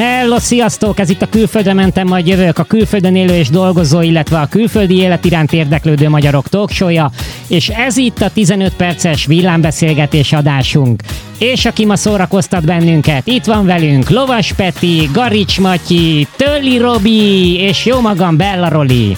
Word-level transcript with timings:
Hello, 0.00 0.38
sziasztok! 0.38 0.98
Ez 0.98 1.10
itt 1.10 1.22
a 1.22 1.28
Külföldre 1.28 1.72
mentem, 1.72 2.06
majd 2.06 2.26
jövök 2.26 2.58
a 2.58 2.64
külföldön 2.64 3.16
élő 3.16 3.34
és 3.34 3.48
dolgozó, 3.48 4.00
illetve 4.00 4.38
a 4.38 4.46
külföldi 4.46 4.96
élet 4.96 5.24
iránt 5.24 5.52
érdeklődő 5.52 6.08
magyarok 6.08 6.48
talkshow 6.48 7.08
és 7.48 7.68
ez 7.68 7.96
itt 7.96 8.20
a 8.20 8.30
15 8.30 8.74
perces 8.74 9.26
villámbeszélgetés 9.26 10.32
adásunk. 10.32 11.02
És 11.38 11.64
aki 11.64 11.84
ma 11.84 11.96
szórakoztat 11.96 12.64
bennünket, 12.64 13.26
itt 13.26 13.44
van 13.44 13.66
velünk 13.66 14.10
Lovas 14.10 14.52
Peti, 14.52 15.08
Garics 15.12 15.60
Matyi, 15.60 16.26
Tölli 16.36 16.78
Robi 16.78 17.58
és 17.58 17.86
jó 17.86 18.00
magam 18.00 18.36
Bella 18.36 18.68
Roli. 18.68 19.16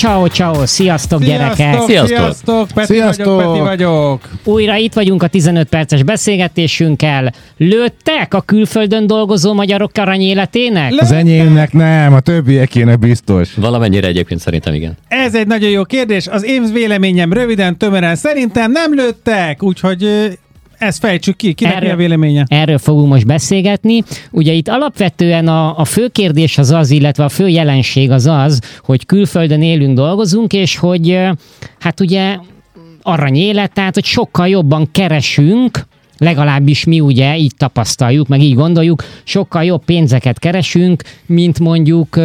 Ciao, 0.00 0.28
ciao, 0.28 0.66
sziasztok, 0.66 0.66
sziasztok 0.66 1.22
gyerekek! 1.22 1.80
Sziasztok! 1.86 2.06
Sziasztok! 2.06 2.68
Peti 2.74 2.92
sziasztok. 2.92 3.26
vagyok, 3.26 3.52
Peti 3.52 3.60
vagyok! 3.60 4.28
Újra 4.44 4.76
itt 4.76 4.92
vagyunk 4.92 5.22
a 5.22 5.26
15 5.26 5.68
perces 5.68 6.02
beszélgetésünkkel. 6.02 7.32
Lőttek 7.56 8.34
a 8.34 8.40
külföldön 8.40 9.06
dolgozó 9.06 9.52
magyarok 9.52 9.90
aranyéletének? 9.94 10.92
Az 10.96 11.12
enyémnek 11.12 11.72
nem, 11.72 12.12
a 12.12 12.20
többiekének 12.20 12.98
biztos. 12.98 13.54
Valamennyire 13.54 14.06
egyébként 14.06 14.40
szerintem 14.40 14.74
igen. 14.74 14.96
Ez 15.08 15.34
egy 15.34 15.46
nagyon 15.46 15.70
jó 15.70 15.84
kérdés. 15.84 16.26
Az 16.26 16.44
én 16.44 16.72
véleményem 16.72 17.32
röviden, 17.32 17.76
tömören 17.76 18.16
szerintem 18.16 18.70
nem 18.70 18.94
lőttek, 18.94 19.62
úgyhogy 19.62 20.08
ezt 20.80 20.98
fejtsük 20.98 21.36
ki, 21.36 21.52
kinek 21.52 21.74
erről, 21.74 21.88
mi 21.88 21.94
a 21.94 21.96
véleménye? 21.96 22.44
Erről 22.48 22.78
fogunk 22.78 23.08
most 23.08 23.26
beszélgetni. 23.26 24.02
Ugye 24.30 24.52
itt 24.52 24.68
alapvetően 24.68 25.48
a, 25.48 25.78
a 25.78 25.84
fő 25.84 26.08
kérdés 26.08 26.58
az 26.58 26.70
az, 26.70 26.90
illetve 26.90 27.24
a 27.24 27.28
fő 27.28 27.48
jelenség 27.48 28.10
az 28.10 28.26
az, 28.26 28.60
hogy 28.82 29.06
külföldön 29.06 29.62
élünk, 29.62 29.96
dolgozunk, 29.96 30.52
és 30.52 30.76
hogy 30.76 31.18
hát 31.78 32.00
ugye 32.00 32.36
arany 33.02 33.36
élet, 33.36 33.72
tehát 33.72 33.94
hogy 33.94 34.04
sokkal 34.04 34.48
jobban 34.48 34.90
keresünk, 34.92 35.86
legalábbis 36.18 36.84
mi 36.84 37.00
ugye 37.00 37.36
így 37.36 37.52
tapasztaljuk, 37.56 38.28
meg 38.28 38.40
így 38.40 38.54
gondoljuk, 38.54 39.04
sokkal 39.24 39.64
jobb 39.64 39.84
pénzeket 39.84 40.38
keresünk, 40.38 41.02
mint 41.26 41.58
mondjuk 41.58 42.20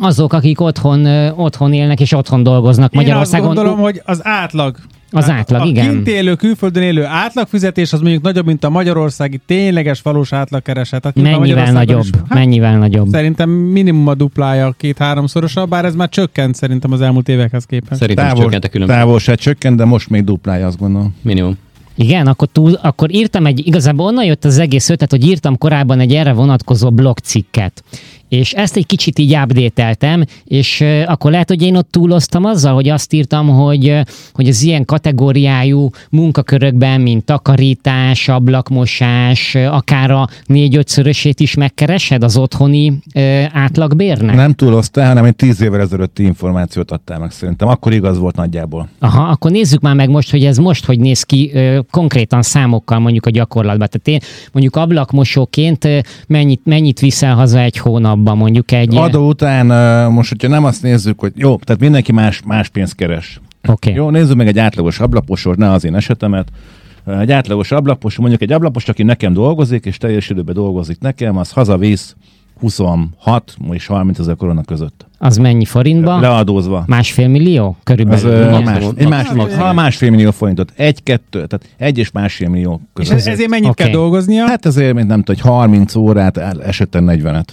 azok, 0.00 0.32
akik 0.32 0.60
otthon, 0.60 1.06
otthon 1.36 1.72
élnek 1.72 2.00
és 2.00 2.12
otthon 2.12 2.42
dolgoznak 2.42 2.92
Magyarországon. 2.92 3.44
Én 3.44 3.50
azt 3.50 3.56
gondolom, 3.56 3.84
hogy 3.84 4.02
az 4.04 4.20
átlag 4.26 4.76
az 5.12 5.24
hát 5.24 5.38
átlag, 5.38 5.60
a 5.60 5.64
igen. 5.64 5.86
A 5.86 5.90
kint 5.90 6.08
élő, 6.08 6.34
külföldön 6.34 6.82
élő 6.82 7.04
átlagfizetés 7.04 7.92
az 7.92 8.00
mondjuk 8.00 8.22
nagyobb, 8.22 8.46
mint 8.46 8.64
a 8.64 8.70
magyarországi 8.70 9.40
tényleges 9.46 10.02
valós 10.02 10.32
átlagkereset. 10.32 11.04
Hát 11.04 11.14
mennyivel 11.14 11.72
nagyobb? 11.72 12.16
hát, 12.16 12.38
mennyivel 12.38 12.78
nagyobb? 12.78 13.08
Szerintem 13.08 13.50
minimum 13.50 14.08
a 14.08 14.14
duplája, 14.14 14.74
két-háromszorosa, 14.78 15.66
bár 15.66 15.84
ez 15.84 15.94
már 15.94 16.08
csökkent 16.08 16.54
szerintem 16.54 16.92
az 16.92 17.00
elmúlt 17.00 17.28
évekhez 17.28 17.64
képest. 17.64 18.00
Szerintem 18.00 18.26
Távol, 18.26 18.42
csökkent 18.42 18.64
a 18.64 18.68
különböző. 18.68 18.98
Távolság 18.98 19.36
csökkent, 19.36 19.76
de 19.76 19.84
most 19.84 20.10
még 20.10 20.24
duplája, 20.24 20.66
azt 20.66 20.78
gondolom. 20.78 21.14
Minimum. 21.22 21.58
Igen, 21.94 22.26
akkor, 22.26 22.48
túl, 22.52 22.72
akkor 22.72 23.14
írtam 23.14 23.46
egy, 23.46 23.66
igazából 23.66 24.06
onnan 24.06 24.24
jött 24.24 24.44
az 24.44 24.58
egész 24.58 24.88
ötlet, 24.88 25.10
hogy 25.10 25.26
írtam 25.26 25.58
korábban 25.58 26.00
egy 26.00 26.14
erre 26.14 26.32
vonatkozó 26.32 26.90
blogcikket. 26.90 27.84
És 28.32 28.52
ezt 28.52 28.76
egy 28.76 28.86
kicsit 28.86 29.18
így 29.18 29.36
update 29.36 30.26
és 30.44 30.84
akkor 31.06 31.30
lehet, 31.30 31.48
hogy 31.48 31.62
én 31.62 31.76
ott 31.76 31.90
túloztam 31.90 32.44
azzal, 32.44 32.74
hogy 32.74 32.88
azt 32.88 33.12
írtam, 33.12 33.48
hogy, 33.48 33.98
hogy 34.32 34.48
az 34.48 34.62
ilyen 34.62 34.84
kategóriájú 34.84 35.90
munkakörökben, 36.10 37.00
mint 37.00 37.24
takarítás, 37.24 38.28
ablakmosás, 38.28 39.54
akár 39.54 40.10
a 40.10 40.28
négy-ötszörösét 40.46 41.40
is 41.40 41.54
megkeresed 41.54 42.24
az 42.24 42.36
otthoni 42.36 42.98
átlagbérnek? 43.52 44.34
Nem 44.34 44.52
túloztál, 44.52 45.06
hanem 45.06 45.24
egy 45.24 45.36
tíz 45.36 45.60
évvel 45.60 45.80
ezelőtti 45.80 46.22
információt 46.22 46.90
adtál 46.90 47.18
meg 47.18 47.30
szerintem. 47.30 47.68
Akkor 47.68 47.92
igaz 47.92 48.18
volt 48.18 48.36
nagyjából. 48.36 48.88
Aha, 48.98 49.22
akkor 49.22 49.50
nézzük 49.50 49.80
már 49.80 49.94
meg 49.94 50.08
most, 50.08 50.30
hogy 50.30 50.44
ez 50.44 50.58
most 50.58 50.84
hogy 50.84 50.98
néz 50.98 51.22
ki 51.22 51.52
konkrétan 51.90 52.42
számokkal 52.42 52.98
mondjuk 52.98 53.26
a 53.26 53.30
gyakorlatban. 53.30 53.88
Tehát 53.90 54.22
én 54.22 54.28
mondjuk 54.52 54.76
ablakmosóként 54.76 55.88
mennyit, 56.26 56.60
mennyit 56.64 57.00
viszel 57.00 57.34
haza 57.34 57.60
egy 57.60 57.76
hónap 57.76 58.20
abban 58.22 58.36
mondjuk 58.36 58.72
egy... 58.72 58.96
Adó 58.96 59.28
után 59.28 59.66
most, 60.12 60.28
hogyha 60.28 60.48
nem 60.48 60.64
azt 60.64 60.82
nézzük, 60.82 61.20
hogy 61.20 61.32
jó, 61.36 61.56
tehát 61.56 61.80
mindenki 61.80 62.12
más, 62.12 62.42
más 62.44 62.68
pénzt 62.68 62.94
keres. 62.94 63.40
Okay. 63.68 63.94
Jó, 63.94 64.10
nézzük 64.10 64.36
meg 64.36 64.46
egy 64.46 64.58
átlagos 64.58 65.00
ablaposor, 65.00 65.56
ne 65.56 65.70
az 65.70 65.84
én 65.84 65.94
esetemet. 65.94 66.48
Egy 67.20 67.32
átlagos 67.32 67.72
ablapos, 67.72 68.16
mondjuk 68.16 68.42
egy 68.42 68.52
ablapos, 68.52 68.88
aki 68.88 69.02
nekem 69.02 69.32
dolgozik, 69.32 69.84
és 69.84 69.96
teljes 69.96 70.30
időben 70.30 70.54
dolgozik 70.54 70.98
nekem, 71.00 71.36
az 71.36 71.50
hazavisz 71.50 72.16
26 72.60 73.54
és 73.70 73.86
30 73.86 74.18
ezer 74.18 74.36
korona 74.36 74.62
között. 74.62 75.06
Az 75.18 75.36
mennyi 75.36 75.64
forintba? 75.64 76.20
Leadózva. 76.20 76.84
Másfél 76.86 77.28
millió? 77.28 77.76
Körülbelül. 77.82 78.30
Az, 78.30 78.58
uh, 78.58 78.64
más, 78.64 78.84
egy 78.96 79.08
más, 79.08 79.54
ha 79.56 79.72
másfél 79.72 80.10
millió 80.10 80.30
forintot. 80.30 80.72
Egy, 80.76 81.02
kettő, 81.02 81.46
tehát 81.46 81.68
egy 81.76 81.98
és 81.98 82.10
másfél 82.10 82.48
millió 82.48 82.80
között. 82.92 83.18
És 83.18 83.24
ezért 83.24 83.48
mennyit 83.48 83.68
okay. 83.68 83.86
kell 83.86 83.94
dolgoznia? 83.94 84.46
Hát 84.46 84.66
ezért, 84.66 84.94
mint 84.94 85.08
nem 85.08 85.22
tudom, 85.22 85.42
hogy 85.42 85.52
30 85.52 85.94
órát, 85.94 86.36
esetben 86.36 87.04
40-et. 87.08 87.46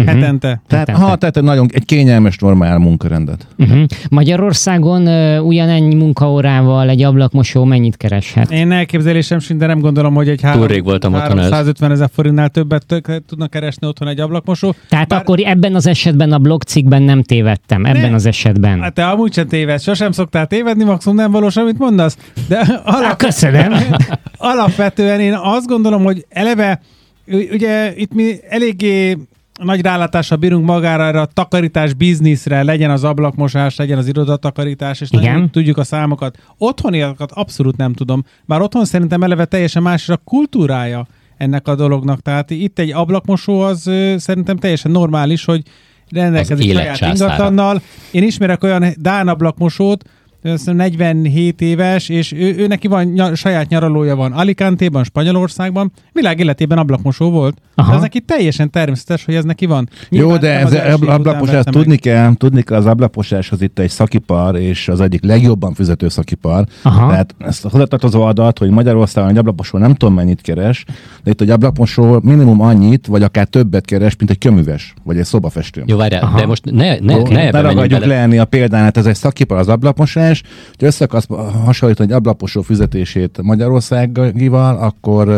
Uh-huh. 0.00 0.14
Hetente. 0.14 0.62
Tehát, 0.66 0.88
Hetente. 0.88 1.08
Ha, 1.08 1.16
tehát 1.16 1.42
nagyon 1.42 1.68
egy 1.72 1.84
kényelmes, 1.84 2.38
normál 2.38 2.78
munkarendet. 2.78 3.46
Uh-huh. 3.58 3.84
Magyarországon 4.10 5.06
uh, 5.06 5.46
ugyanennyi 5.46 5.94
munkaórával 5.94 6.88
egy 6.88 7.02
ablakmosó 7.02 7.64
mennyit 7.64 7.96
kereshet? 7.96 8.50
Én 8.50 8.72
elképzelésem 8.72 9.38
sincs, 9.38 9.60
de 9.60 9.66
nem 9.66 9.80
gondolom, 9.80 10.14
hogy 10.14 10.28
egy 10.28 10.40
három, 10.42 10.66
rég 10.66 10.84
voltam 10.84 11.12
350 11.12 11.90
ezer 11.90 12.08
forintnál 12.12 12.48
többet 12.48 12.86
tök, 12.86 13.22
tudnak 13.26 13.50
keresni 13.50 13.86
otthon 13.86 14.08
egy 14.08 14.20
ablakmosó. 14.20 14.74
Tehát 14.88 15.08
Bár... 15.08 15.20
akkor 15.20 15.38
ebben 15.44 15.74
az 15.74 15.86
esetben 15.86 16.32
a 16.32 16.38
blogcikkben 16.38 17.02
nem 17.02 17.22
tévedtem, 17.22 17.84
ebben 17.84 18.10
ne. 18.10 18.14
az 18.14 18.26
esetben. 18.26 18.80
Hát 18.80 18.94
te 18.94 19.06
amúgy 19.06 19.32
sem 19.32 19.46
tévedsz, 19.46 19.82
sosem 19.82 20.12
szoktál 20.12 20.46
tévedni, 20.46 20.84
maximum 20.84 21.16
nem 21.16 21.30
valós, 21.30 21.56
amit 21.56 21.78
mondasz. 21.78 22.16
De 22.48 22.80
alap... 22.84 23.04
Há, 23.04 23.16
köszönöm. 23.16 23.72
alapvetően 24.36 25.20
én 25.20 25.34
azt 25.34 25.66
gondolom, 25.66 26.04
hogy 26.04 26.26
eleve 26.28 26.80
ugye 27.26 27.92
itt 27.96 28.14
mi 28.14 28.34
eléggé 28.48 29.18
nagy 29.64 29.80
rálátással 29.80 30.38
bírunk 30.38 30.64
magára 30.64 31.04
erre 31.04 31.20
a 31.20 31.26
takarítás 31.26 31.94
bizniszre, 31.94 32.62
legyen 32.62 32.90
az 32.90 33.04
ablakmosás, 33.04 33.76
legyen 33.76 33.98
az 33.98 34.06
irodatakarítás, 34.06 35.00
és 35.00 35.08
Igen. 35.10 35.50
tudjuk 35.50 35.78
a 35.78 35.84
számokat. 35.84 36.38
Otthoniakat 36.58 37.32
abszolút 37.32 37.76
nem 37.76 37.92
tudom. 37.92 38.24
Bár 38.44 38.60
otthon 38.60 38.84
szerintem 38.84 39.22
eleve 39.22 39.44
teljesen 39.44 39.82
más 39.82 40.08
a 40.08 40.16
kultúrája 40.16 41.06
ennek 41.36 41.68
a 41.68 41.74
dolognak. 41.74 42.20
Tehát 42.20 42.50
itt 42.50 42.78
egy 42.78 42.92
ablakmosó 42.92 43.60
az 43.60 43.86
ö, 43.86 44.14
szerintem 44.18 44.56
teljesen 44.56 44.90
normális, 44.90 45.44
hogy 45.44 45.62
rendelkezik 46.10 46.72
saját 46.72 47.00
ingatannal. 47.00 47.80
Én 48.10 48.22
ismerek 48.22 48.62
olyan 48.62 48.84
Dán 48.96 49.28
ablakmosót, 49.28 50.04
47 50.42 51.60
éves, 51.60 52.08
és 52.08 52.32
ő, 52.32 52.54
ő 52.56 52.66
neki 52.66 52.88
van 52.88 53.06
ny- 53.06 53.36
saját 53.36 53.68
nyaralója 53.68 54.16
van 54.16 54.32
Alicante-ban, 54.32 55.04
Spanyolországban, 55.04 55.92
világ 56.12 56.38
életében 56.38 56.78
ablakmosó 56.78 57.30
volt. 57.30 57.58
Aha. 57.74 57.90
De 57.90 57.96
ez 57.96 58.02
neki 58.02 58.20
teljesen 58.20 58.70
természetes, 58.70 59.24
hogy 59.24 59.34
ez 59.34 59.44
neki 59.44 59.66
van. 59.66 59.88
Nyilván 60.08 60.30
Jó, 60.30 60.36
de 60.38 60.58
ez 60.58 60.72
az 60.72 61.02
ablaposás, 61.02 61.64
tudni 61.64 61.96
kell, 61.96 62.34
tudni 62.36 62.62
kell, 62.62 62.78
az 62.78 62.86
ablaposás 62.86 63.52
az 63.52 63.62
itt 63.62 63.78
egy 63.78 63.90
szakipar, 63.90 64.56
és 64.56 64.88
az 64.88 65.00
egyik 65.00 65.24
legjobban 65.24 65.74
fizető 65.74 66.08
szakipar. 66.08 66.64
Aha. 66.82 67.08
Tehát 67.08 67.34
ezt 67.38 67.64
a 67.64 67.68
hozzátartozó 67.68 68.22
adat, 68.22 68.58
hogy 68.58 68.70
Magyarországon 68.70 69.30
egy 69.30 69.38
ablaposó 69.38 69.78
nem 69.78 69.94
tudom 69.94 70.14
mennyit 70.14 70.40
keres, 70.40 70.84
de 71.22 71.30
itt 71.30 71.40
egy 71.40 71.50
ablaposó 71.50 72.20
minimum 72.22 72.60
annyit, 72.60 73.06
vagy 73.06 73.22
akár 73.22 73.46
többet 73.46 73.84
keres, 73.84 74.16
mint 74.16 74.30
egy 74.30 74.38
köműves, 74.38 74.94
vagy 75.04 75.18
egy 75.18 75.24
szobafestő. 75.24 75.82
Jó, 75.86 75.96
várjál, 75.96 76.32
de 76.36 76.46
most 76.46 76.64
ne, 76.64 76.98
ne, 76.98 77.14
Jó, 77.14 77.26
ne, 77.26 77.50
ne 77.50 77.60
ragadjuk 77.60 78.04
leenni 78.04 78.38
a 78.38 78.44
példánát, 78.44 78.96
ez 78.96 79.06
egy 79.06 79.14
szakipar 79.14 79.58
az 79.58 79.68
ablaposás, 79.68 80.29
fizetés, 80.34 80.74
hogy 80.78 80.86
össze 80.86 81.04
akarsz 81.04 81.26
hasonlítani 81.64 82.10
egy 82.10 82.16
ablaposó 82.16 82.62
fizetését 82.62 83.38
Magyarországival, 83.42 84.76
akkor, 84.76 85.28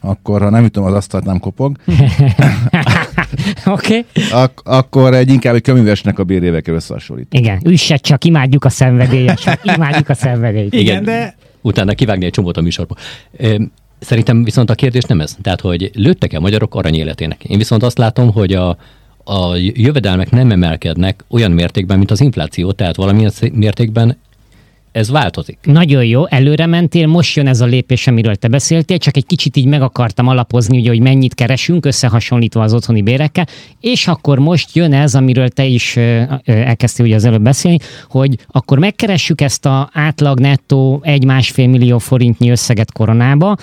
akkor 0.00 0.40
ha 0.40 0.50
nem 0.50 0.64
ütöm 0.64 0.84
az 0.84 0.92
asztalt, 0.92 1.24
nem 1.24 1.38
kopog. 1.38 1.76
Oké. 3.66 4.04
okay. 4.04 4.04
Ak- 4.30 4.62
akkor 4.64 5.14
egy 5.14 5.30
inkább 5.30 5.54
egy 5.54 5.62
köművesnek 5.62 6.18
a 6.18 6.24
bérével 6.24 6.62
kell 6.62 6.74
összehasonlítani. 6.74 7.42
Igen, 7.42 7.60
üsset 7.64 8.00
csak, 8.00 8.24
imádjuk 8.24 8.64
a 8.64 8.68
szenvedélyes, 8.68 9.44
imádjuk 9.62 10.08
a 10.08 10.14
szenvedélyt. 10.14 10.72
Igen, 10.72 10.84
Igen, 10.84 11.04
de... 11.04 11.36
Utána 11.60 11.94
kivágni 11.94 12.24
egy 12.24 12.32
csomót 12.32 12.56
a 12.56 12.60
műsorba. 12.60 12.94
Szerintem 13.98 14.44
viszont 14.44 14.70
a 14.70 14.74
kérdés 14.74 15.02
nem 15.02 15.20
ez. 15.20 15.36
Tehát, 15.42 15.60
hogy 15.60 15.90
lőttek-e 15.94 16.38
magyarok 16.38 16.74
aranyéletének? 16.74 17.44
Én 17.44 17.58
viszont 17.58 17.82
azt 17.82 17.98
látom, 17.98 18.32
hogy 18.32 18.52
a, 18.52 18.76
a 19.28 19.56
jövedelmek 19.56 20.30
nem 20.30 20.50
emelkednek 20.50 21.24
olyan 21.28 21.50
mértékben, 21.50 21.98
mint 21.98 22.10
az 22.10 22.20
infláció, 22.20 22.72
tehát 22.72 22.96
valamilyen 22.96 23.32
mértékben 23.52 24.16
ez 24.96 25.10
változik. 25.10 25.58
Nagyon 25.62 26.04
jó, 26.04 26.26
előre 26.26 26.66
mentél, 26.66 27.06
most 27.06 27.36
jön 27.36 27.46
ez 27.46 27.60
a 27.60 27.66
lépés, 27.66 28.06
amiről 28.06 28.34
te 28.34 28.48
beszéltél, 28.48 28.98
csak 28.98 29.16
egy 29.16 29.26
kicsit 29.26 29.56
így 29.56 29.66
meg 29.66 29.82
akartam 29.82 30.26
alapozni, 30.26 30.78
ugye, 30.78 30.88
hogy 30.88 31.00
mennyit 31.00 31.34
keresünk, 31.34 31.86
összehasonlítva 31.86 32.62
az 32.62 32.74
otthoni 32.74 33.02
bérekkel, 33.02 33.46
és 33.80 34.08
akkor 34.08 34.38
most 34.38 34.76
jön 34.76 34.92
ez, 34.92 35.14
amiről 35.14 35.48
te 35.48 35.64
is 35.64 35.96
elkezdtél 36.44 37.06
ugye 37.06 37.14
az 37.14 37.24
előbb 37.24 37.42
beszélni, 37.42 37.78
hogy 38.08 38.38
akkor 38.46 38.78
megkeressük 38.78 39.40
ezt 39.40 39.66
a 39.66 39.90
átlag 39.92 40.40
nettó 40.40 41.00
egy-másfél 41.02 41.68
millió 41.68 41.98
forintnyi 41.98 42.50
összeget 42.50 42.92
koronába, 42.92 43.56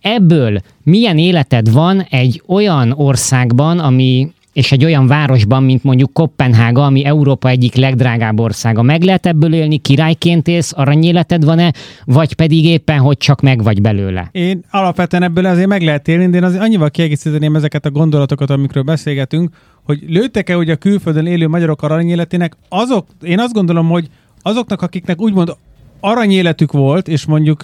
ebből 0.00 0.60
milyen 0.82 1.18
életed 1.18 1.72
van 1.72 2.06
egy 2.10 2.42
olyan 2.46 2.92
országban, 2.96 3.78
ami 3.78 4.32
és 4.52 4.72
egy 4.72 4.84
olyan 4.84 5.06
városban, 5.06 5.62
mint 5.62 5.82
mondjuk 5.82 6.12
Kopenhága, 6.12 6.84
ami 6.84 7.04
Európa 7.04 7.48
egyik 7.48 7.74
legdrágább 7.74 8.40
országa, 8.40 8.82
meg 8.82 9.02
lehet 9.02 9.26
ebből 9.26 9.54
élni, 9.54 9.78
királyként 9.78 10.48
élsz, 10.48 10.72
aranyéleted 10.76 11.44
van-e, 11.44 11.72
vagy 12.04 12.34
pedig 12.34 12.64
éppen, 12.64 12.98
hogy 12.98 13.16
csak 13.16 13.40
meg 13.40 13.62
vagy 13.62 13.80
belőle? 13.80 14.28
Én 14.32 14.64
alapvetően 14.70 15.22
ebből 15.22 15.46
azért 15.46 15.68
meg 15.68 15.82
lehet 15.82 16.08
élni, 16.08 16.28
de 16.30 16.36
én 16.36 16.44
azért 16.44 16.62
annyival 16.62 16.90
kiegészíteném 16.90 17.56
ezeket 17.56 17.86
a 17.86 17.90
gondolatokat, 17.90 18.50
amikről 18.50 18.82
beszélgetünk, 18.82 19.50
hogy 19.84 20.02
lőttek-e 20.08 20.56
ugye 20.56 20.72
a 20.72 20.76
külföldön 20.76 21.26
élő 21.26 21.48
magyarok 21.48 21.82
aranyéletének, 21.82 22.56
azok, 22.68 23.06
én 23.22 23.38
azt 23.38 23.52
gondolom, 23.52 23.88
hogy 23.88 24.08
azoknak, 24.42 24.82
akiknek 24.82 25.20
úgymond 25.20 25.56
aranyéletük 26.00 26.72
volt, 26.72 27.08
és 27.08 27.26
mondjuk 27.26 27.62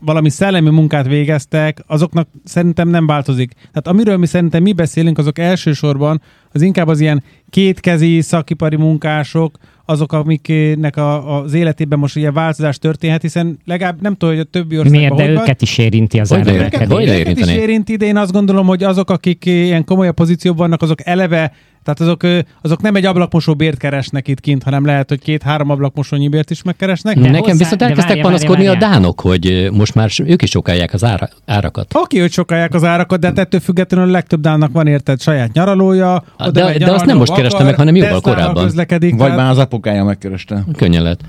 valami 0.00 0.28
szellemi 0.28 0.70
munkát 0.70 1.06
végeztek, 1.06 1.82
azoknak 1.86 2.28
szerintem 2.44 2.88
nem 2.88 3.06
változik. 3.06 3.52
Tehát 3.52 3.86
amiről 3.86 4.16
mi 4.16 4.26
szerintem 4.26 4.62
mi 4.62 4.72
beszélünk, 4.72 5.18
azok 5.18 5.38
elsősorban 5.38 6.20
az 6.52 6.62
inkább 6.62 6.88
az 6.88 7.00
ilyen 7.00 7.22
kétkezi 7.50 8.20
szakipari 8.20 8.76
munkások, 8.76 9.58
azok, 9.90 10.12
amiknek 10.12 10.96
a, 10.96 11.40
az 11.42 11.54
életében 11.54 11.98
most 11.98 12.16
ugye 12.16 12.32
változás 12.32 12.78
történhet, 12.78 13.22
hiszen 13.22 13.58
legalább 13.64 14.00
nem 14.00 14.12
tudom, 14.16 14.34
hogy 14.34 14.44
a 14.44 14.50
többi 14.50 14.78
országban 14.78 15.00
Miért, 15.00 15.14
de 15.14 15.28
őket 15.28 15.46
van. 15.46 15.56
is 15.60 15.78
érinti 15.78 16.20
az 16.20 16.32
őket, 16.32 16.92
őket 16.92 17.38
is 17.38 17.50
érinti, 17.50 17.96
de 17.96 18.06
én 18.06 18.16
azt 18.16 18.32
gondolom, 18.32 18.66
hogy 18.66 18.82
azok, 18.82 19.10
akik 19.10 19.44
ilyen 19.44 19.84
komolyabb 19.84 20.14
pozícióban 20.14 20.58
vannak, 20.58 20.82
azok 20.82 21.06
eleve 21.06 21.52
tehát 21.88 22.00
azok, 22.00 22.46
azok 22.62 22.80
nem 22.80 22.94
egy 22.94 23.04
ablakmosó 23.04 23.54
bért 23.54 23.78
keresnek 23.78 24.28
itt 24.28 24.40
kint, 24.40 24.62
hanem 24.62 24.84
lehet, 24.84 25.08
hogy 25.08 25.20
két-három 25.20 25.70
ablakmosónyi 25.70 26.28
bért 26.28 26.50
is 26.50 26.62
megkeresnek. 26.62 27.14
De 27.14 27.20
Nekem 27.20 27.40
hozzá, 27.40 27.52
viszont 27.52 27.82
elkezdtek 27.82 28.20
panaszkodni 28.20 28.66
a 28.66 28.74
dánok, 28.74 29.20
hogy 29.20 29.68
most 29.72 29.94
már 29.94 30.10
ők 30.24 30.42
is 30.42 30.50
sokalják 30.50 30.94
az 30.94 31.04
ára, 31.04 31.28
árakat. 31.46 31.94
Oké, 31.94 32.18
hogy 32.18 32.32
sokalják 32.32 32.74
az 32.74 32.84
árakat, 32.84 33.20
de 33.20 33.26
hát 33.26 33.38
ettől 33.38 33.60
függetlenül 33.60 34.08
a 34.08 34.12
legtöbb 34.12 34.40
dánnak 34.40 34.72
van 34.72 34.86
érted 34.86 35.20
saját 35.20 35.52
nyaralója. 35.52 36.24
De, 36.52 36.78
de 36.78 36.92
azt 36.92 37.04
nem 37.04 37.16
most 37.16 37.34
kereste 37.34 37.64
meg, 37.64 37.74
hanem 37.74 37.94
jóval 37.94 38.20
korábban. 38.20 38.64
Közlekedik, 38.64 39.16
Vagy 39.16 39.34
már 39.34 39.50
az 39.50 39.58
apukája 39.78 40.04
megkereste. 40.04 40.64
Könnyen 40.76 41.02
lehet. 41.02 41.20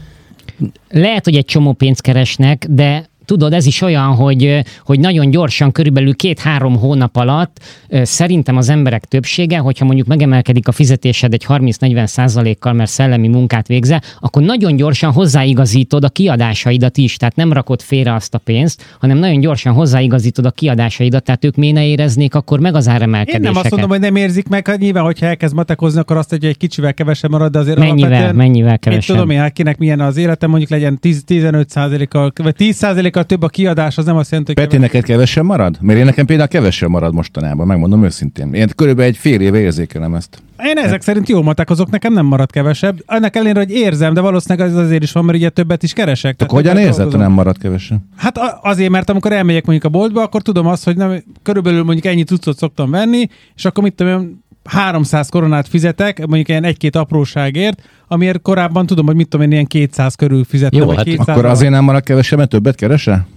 Lehet, 0.90 1.26
hogy 1.26 1.36
egy 1.36 1.46
csomó 1.46 1.74
pénzt 1.74 2.02
keresnek, 2.02 2.66
de 2.70 3.10
tudod, 3.30 3.54
ez 3.54 3.66
is 3.66 3.82
olyan, 3.82 4.16
hogy, 4.16 4.64
hogy 4.86 5.00
nagyon 5.00 5.30
gyorsan, 5.30 5.72
körülbelül 5.72 6.16
két-három 6.16 6.78
hónap 6.78 7.16
alatt 7.16 7.60
szerintem 7.90 8.58
az 8.58 8.70
emberek 8.70 9.06
többsége, 9.06 9.58
hogyha 9.58 9.86
mondjuk 9.86 10.08
megemelkedik 10.08 10.68
a 10.68 10.72
fizetésed 10.72 11.34
egy 11.34 11.46
30-40 11.48 12.06
százalékkal, 12.06 12.74
mert 12.74 12.90
szellemi 12.90 13.28
munkát 13.28 13.68
végze, 13.68 14.02
akkor 14.20 14.42
nagyon 14.42 14.76
gyorsan 14.76 15.12
hozzáigazítod 15.12 16.04
a 16.04 16.10
kiadásaidat 16.10 16.98
is, 16.98 17.18
tehát 17.18 17.36
nem 17.36 17.54
rakod 17.54 17.82
félre 17.82 18.14
azt 18.14 18.34
a 18.34 18.38
pénzt, 18.38 18.98
hanem 19.00 19.18
nagyon 19.18 19.40
gyorsan 19.40 19.74
hozzáigazítod 19.74 20.46
a 20.46 20.52
kiadásaidat, 20.52 21.24
tehát 21.24 21.46
ők 21.46 21.56
miért 21.56 21.76
ne 21.76 21.86
éreznék 21.86 22.36
akkor 22.36 22.60
meg 22.60 22.76
az 22.76 22.88
áremelkedéseket. 22.88 23.46
Én 23.46 23.52
nem 23.52 23.62
azt 23.62 23.72
mondom, 23.72 23.90
hogy 23.90 24.00
nem 24.00 24.16
érzik 24.16 24.48
meg, 24.48 24.68
hát 24.68 24.80
nyilván, 24.80 25.04
hogyha 25.04 25.26
elkezd 25.26 25.56
matekozni, 25.56 26.00
akkor 26.00 26.18
azt, 26.18 26.30
hogy 26.30 26.46
egy 26.46 26.58
kicsivel 26.58 26.94
kevesebb 26.94 27.32
marad, 27.32 27.52
de 27.52 27.60
azért 27.60 27.80
mennyivel, 27.80 28.34
mennyivel 28.34 28.80
kevesebb. 28.80 29.10
Én 29.10 29.16
tudom 29.16 29.36
én, 29.36 29.40
hát 29.40 29.54
kinek 29.54 29.78
milyen 29.78 30.00
az 30.00 30.18
életem, 30.18 30.50
mondjuk 30.50 30.72
legyen 30.72 31.00
10-15 31.02 31.68
százalékkal, 31.68 32.32
vagy 32.36 32.56
10 32.56 32.76
százalékkal 32.76 33.19
sokkal 33.20 33.38
több 33.38 33.42
a 33.42 33.48
kiadás, 33.48 33.98
az 33.98 34.06
nem 34.06 34.16
azt 34.16 34.32
jelenti, 34.32 34.54
hogy... 34.54 34.64
Peti, 34.64 34.76
kevesebb. 34.76 34.94
neked 34.94 35.10
kevesen 35.10 35.46
marad? 35.46 35.78
Mert 35.82 36.00
én 36.00 36.06
nekem 36.06 36.26
például 36.26 36.48
kevesen 36.48 36.90
marad 36.90 37.14
mostanában, 37.14 37.68
megmondom 37.68 38.04
őszintén. 38.04 38.54
Én 38.54 38.70
körülbelül 38.76 39.12
egy 39.12 39.18
fél 39.18 39.42
éve 39.42 39.60
érzékelem 39.60 40.14
ezt. 40.14 40.42
Én 40.64 40.78
ezek 40.78 41.02
szerint 41.02 41.30
jól 41.30 41.54
azok 41.56 41.90
nekem 41.90 42.14
nem 42.14 42.26
marad 42.26 42.52
kevesebb. 42.52 43.04
Ennek 43.06 43.36
ellenére, 43.36 43.60
hogy 43.60 43.72
érzem, 43.72 44.14
de 44.14 44.22
valószínűleg 44.22 44.70
az 44.70 44.76
azért 44.76 45.04
is 45.04 45.12
van, 45.12 45.26
mert 45.26 45.38
ugye 45.38 45.50
többet 45.50 45.84
is 45.84 45.94
keresek. 45.94 46.36
Tehát 46.36 46.54
hogyan 46.54 46.78
érzed, 46.78 47.10
hogy 47.12 47.20
nem 47.20 47.32
marad 47.32 47.58
kevesebb? 47.58 48.00
Hát 48.16 48.38
azért, 48.62 48.90
mert 48.90 49.10
amikor 49.10 49.32
elmegyek 49.32 49.66
mondjuk 49.66 49.94
a 49.94 49.98
boltba, 49.98 50.22
akkor 50.22 50.42
tudom 50.42 50.68
azt, 50.68 50.84
hogy 50.84 50.96
nem, 50.96 51.24
körülbelül 51.44 51.84
mondjuk 51.84 52.06
ennyi 52.06 52.24
cuccot 52.24 52.58
szoktam 52.58 52.92
venni, 52.92 53.28
és 53.56 53.66
akkor 53.66 53.84
mit 53.84 53.94
tudom, 53.94 54.44
300 54.64 55.30
koronát 55.30 55.68
fizetek, 55.68 56.26
mondjuk 56.26 56.48
ilyen 56.48 56.64
egy-két 56.64 56.96
apróságért, 56.96 57.82
amiért 58.08 58.42
korábban 58.42 58.86
tudom, 58.86 59.06
hogy 59.06 59.16
mit 59.16 59.28
tudom 59.28 59.46
én, 59.46 59.52
ilyen 59.52 59.66
200 59.66 60.16
körül 60.16 60.44
fizettem. 60.44 60.82
Jó, 60.82 60.90
hát 60.90 61.04
200 61.04 61.28
akkor 61.28 61.46
azért 61.46 61.72
nem 61.72 61.84
marad 61.84 62.04
kevesebb, 62.04 62.38
mert 62.38 62.50
többet 62.50 62.76
keresel? 62.76 63.28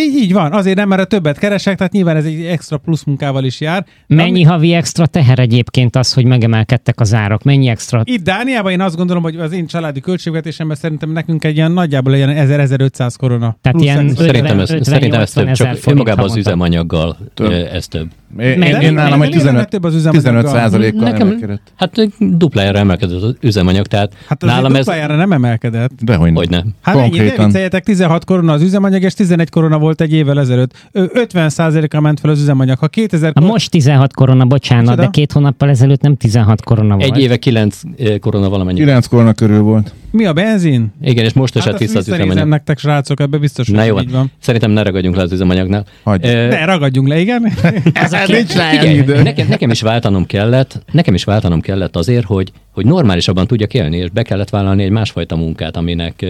Így, 0.00 0.14
így 0.14 0.32
van, 0.32 0.52
azért 0.52 0.76
nem, 0.76 0.88
mert 0.88 1.00
a 1.00 1.04
többet 1.04 1.38
keresek, 1.38 1.76
tehát 1.76 1.92
nyilván 1.92 2.16
ez 2.16 2.24
egy 2.24 2.44
extra 2.44 2.76
plusz 2.76 3.04
munkával 3.04 3.44
is 3.44 3.60
jár. 3.60 3.86
Mennyi 4.06 4.30
ami... 4.30 4.42
havi 4.42 4.72
extra 4.72 5.06
teher 5.06 5.38
egyébként 5.38 5.96
az, 5.96 6.12
hogy 6.12 6.24
megemelkedtek 6.24 7.00
az 7.00 7.14
árak? 7.14 7.42
Mennyi 7.42 7.68
extra? 7.68 8.02
Itt 8.04 8.22
Dániában 8.22 8.72
én 8.72 8.80
azt 8.80 8.96
gondolom, 8.96 9.22
hogy 9.22 9.36
az 9.36 9.52
én 9.52 9.66
családi 9.66 10.00
költségvetésemben 10.00 10.76
szerintem 10.76 11.10
nekünk 11.10 11.44
egy 11.44 11.56
ilyen 11.56 11.72
nagyjából 11.72 12.14
ilyen 12.14 12.48
1000-1500 12.48 13.14
korona. 13.18 13.56
Tehát 13.60 13.80
ilyen 13.80 14.08
50, 14.08 14.26
szerintem 14.26 14.60
ez, 14.60 14.70
50, 14.70 14.82
szerintem 14.82 15.20
ez 15.20 15.32
több, 15.32 15.52
csak 15.52 15.76
önmagában 15.86 16.24
az 16.24 16.36
üzemanyaggal 16.36 17.16
több. 17.34 17.50
ez 17.50 17.88
több. 17.88 18.10
Én, 18.38 18.62
én, 18.62 18.74
én 18.80 18.92
nálam 18.92 19.22
egy 19.22 19.30
15, 19.30 19.68
több 19.68 19.84
az 19.84 20.08
15 20.10 20.46
százalékkal 20.46 21.00
Nekem, 21.00 21.26
emelkedett. 21.26 21.72
Hát 21.76 22.08
duplájára 22.18 22.78
emelkedett 22.78 23.22
az 23.22 23.34
üzemanyag, 23.40 23.86
tehát 23.86 24.12
hát 24.26 24.40
nálam 24.40 24.72
ez... 24.72 24.84
duplájára 24.84 25.16
nem 25.16 25.32
emelkedett. 25.32 25.90
Dehogy 26.00 26.32
hogy 26.34 26.50
nem. 26.50 26.74
Hát 26.80 26.94
Konkrétan. 26.94 27.54
ennyi, 27.54 27.68
ne 27.70 27.78
16 27.78 28.24
korona 28.24 28.52
az 28.52 28.62
üzemanyag, 28.62 29.02
és 29.02 29.14
11 29.14 29.50
korona 29.50 29.78
volt 29.78 30.00
egy 30.00 30.12
évvel 30.12 30.40
ezelőtt. 30.40 30.88
50 30.92 31.48
százalékkal 31.48 32.00
ment 32.00 32.20
fel 32.20 32.30
az 32.30 32.40
üzemanyag. 32.40 32.78
Ha 32.78 32.88
2000 32.88 33.32
korona... 33.32 33.52
Most 33.52 33.70
16 33.70 34.14
korona, 34.14 34.44
bocsánat, 34.44 34.88
Csoda? 34.88 35.02
de 35.02 35.08
két 35.08 35.32
hónappal 35.32 35.68
ezelőtt 35.68 36.00
nem 36.00 36.16
16 36.16 36.64
korona 36.64 36.96
volt. 36.96 37.10
Egy 37.10 37.22
éve 37.22 37.36
9 37.36 37.80
korona 38.20 38.48
valamennyi. 38.48 38.78
9 38.78 39.06
korona 39.06 39.32
körül 39.32 39.60
volt. 39.60 39.94
Mi 40.10 40.24
a 40.24 40.32
benzin? 40.32 40.92
Igen, 41.02 41.24
és 41.24 41.32
most 41.32 41.56
esett 41.56 41.70
hát 41.70 41.80
vissza 41.80 41.98
az 41.98 42.08
üzemanyag. 42.08 42.48
nektek, 42.48 42.78
srácok, 42.78 43.20
ebbe 43.20 43.38
biztos, 43.38 43.68
Na 43.68 43.82
jó, 43.82 44.00
így 44.00 44.10
van. 44.10 44.30
Szerintem 44.38 44.70
ne 44.70 44.82
ragadjunk 44.82 45.16
le 45.16 45.22
az 45.22 45.32
üzemanyagnál. 45.32 45.84
Hagy. 46.02 46.20
Ne 46.22 46.64
ragadjunk 46.64 47.08
le, 47.08 47.20
igen. 47.20 47.52
Ez 47.92 48.12
a 48.22 48.32
nincs 48.32 48.54
igen, 48.54 49.22
nekem, 49.22 49.48
nekem, 49.48 49.70
is 49.70 49.80
váltanom 49.80 50.26
kellett, 50.26 50.82
nekem 50.92 51.14
is 51.14 51.24
váltanom 51.24 51.60
kellett 51.60 51.96
azért, 51.96 52.24
hogy, 52.24 52.52
hogy 52.70 52.86
normálisabban 52.86 53.46
tudjak 53.46 53.74
élni, 53.74 53.96
és 53.96 54.10
be 54.10 54.22
kellett 54.22 54.50
vállalni 54.50 54.82
egy 54.82 54.90
másfajta 54.90 55.36
munkát, 55.36 55.76
aminek 55.76 56.26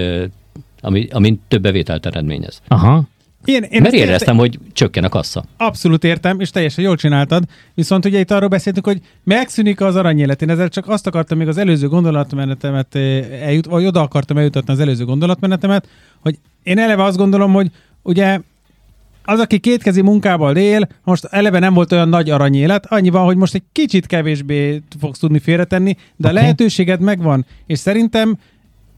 ami, 0.80 1.08
ami 1.10 1.38
több 1.48 1.62
bevételt 1.62 2.06
eredményez. 2.06 2.62
Aha. 2.68 3.02
Én, 3.44 3.62
én 3.62 3.82
Mert 3.82 3.94
éreztem, 3.94 4.12
értem, 4.12 4.36
hogy 4.36 4.58
csökken 4.72 5.04
a 5.04 5.08
kassa. 5.08 5.44
Abszolút 5.56 6.04
értem, 6.04 6.40
és 6.40 6.50
teljesen 6.50 6.84
jól 6.84 6.96
csináltad. 6.96 7.42
Viszont 7.74 8.04
ugye 8.04 8.18
itt 8.18 8.30
arról 8.30 8.48
beszéltünk, 8.48 8.86
hogy 8.86 9.00
megszűnik 9.24 9.80
az 9.80 9.96
aranyélet. 9.96 10.42
Én 10.42 10.50
ezzel 10.50 10.68
csak 10.68 10.88
azt 10.88 11.06
akartam 11.06 11.38
még 11.38 11.48
az 11.48 11.58
előző 11.58 11.88
gondolatmenetemet 11.88 12.94
eljut, 13.42 13.66
vagy 13.66 13.86
oda 13.86 14.00
akartam 14.00 14.36
eljutatni 14.36 14.72
az 14.72 14.80
előző 14.80 15.04
gondolatmenetemet, 15.04 15.88
hogy 16.20 16.38
én 16.62 16.78
eleve 16.78 17.02
azt 17.02 17.16
gondolom, 17.16 17.52
hogy 17.52 17.70
ugye 18.02 18.40
az, 19.28 19.40
aki 19.40 19.58
kétkezi 19.58 20.00
munkával 20.02 20.56
él, 20.56 20.88
most 21.04 21.24
eleve 21.24 21.58
nem 21.58 21.74
volt 21.74 21.92
olyan 21.92 22.08
nagy 22.08 22.30
aranyélet, 22.30 22.86
annyi 22.86 23.08
van, 23.08 23.24
hogy 23.24 23.36
most 23.36 23.54
egy 23.54 23.62
kicsit 23.72 24.06
kevésbé 24.06 24.82
fogsz 25.00 25.18
tudni 25.18 25.38
félretenni, 25.38 25.92
de 25.92 26.28
okay. 26.28 26.30
a 26.30 26.40
lehetőséged 26.40 27.00
megvan. 27.00 27.46
És 27.66 27.78
szerintem 27.78 28.38